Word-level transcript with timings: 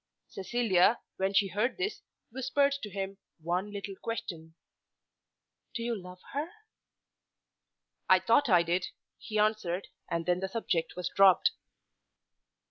Cecilia, 0.29 0.99
when 1.17 1.31
she 1.35 1.49
heard 1.49 1.77
this, 1.77 2.01
whispered 2.31 2.71
to 2.81 2.89
him 2.89 3.19
one 3.39 3.71
little 3.71 3.93
question, 4.01 4.55
"Do 5.75 5.83
you 5.83 5.93
love 5.95 6.21
her?" 6.33 6.49
"I 8.09 8.17
thought 8.17 8.49
I 8.49 8.63
did," 8.63 8.87
he 9.19 9.37
answered. 9.37 9.89
And 10.09 10.25
then 10.25 10.39
the 10.39 10.49
subject 10.49 10.95
was 10.95 11.09
dropped. 11.15 11.51